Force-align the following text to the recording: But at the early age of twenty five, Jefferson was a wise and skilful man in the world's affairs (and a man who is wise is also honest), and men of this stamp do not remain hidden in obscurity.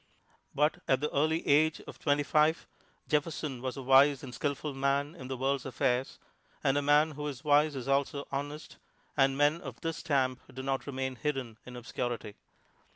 But 0.55 0.77
at 0.87 0.99
the 0.99 1.11
early 1.11 1.47
age 1.47 1.79
of 1.81 1.99
twenty 1.99 2.23
five, 2.23 2.65
Jefferson 3.07 3.61
was 3.61 3.77
a 3.77 3.83
wise 3.83 4.23
and 4.23 4.33
skilful 4.33 4.73
man 4.73 5.13
in 5.13 5.27
the 5.27 5.37
world's 5.37 5.63
affairs 5.63 6.17
(and 6.63 6.75
a 6.75 6.81
man 6.81 7.11
who 7.11 7.27
is 7.27 7.43
wise 7.43 7.75
is 7.75 7.87
also 7.87 8.27
honest), 8.31 8.77
and 9.15 9.37
men 9.37 9.61
of 9.61 9.79
this 9.81 9.97
stamp 9.97 10.39
do 10.51 10.63
not 10.63 10.87
remain 10.87 11.17
hidden 11.17 11.59
in 11.67 11.75
obscurity. 11.75 12.33